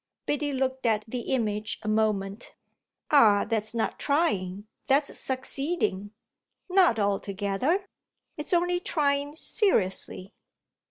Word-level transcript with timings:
Biddy 0.25 0.51
looked 0.51 0.87
at 0.87 1.05
the 1.07 1.19
image 1.35 1.77
a 1.83 1.87
moment. 1.87 2.55
"Ah 3.11 3.45
that's 3.47 3.75
not 3.75 3.99
trying; 3.99 4.65
that's 4.87 5.15
succeeding." 5.15 6.09
"Not 6.67 6.97
altogether; 6.97 7.85
it's 8.35 8.51
only 8.51 8.79
trying 8.79 9.35
seriously." 9.35 10.33